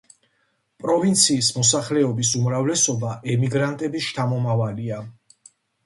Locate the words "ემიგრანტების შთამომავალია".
3.37-5.05